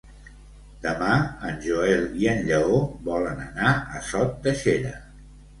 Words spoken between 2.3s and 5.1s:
en Lleó volen anar a Sot de Xera.